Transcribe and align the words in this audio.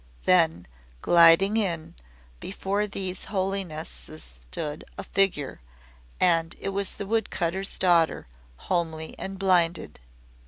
Then, 0.23 0.65
gliding 1.03 1.57
in, 1.57 1.93
before 2.39 2.87
these 2.87 3.25
Holinesses 3.25 4.23
stood 4.23 4.83
a 4.97 5.03
figure, 5.03 5.61
and 6.19 6.55
it 6.59 6.69
was 6.69 6.93
the 6.95 7.05
wood 7.05 7.29
cutter's 7.29 7.77
daughter 7.77 8.25
homely 8.57 9.13
and 9.19 9.37
blinded. 9.37 9.99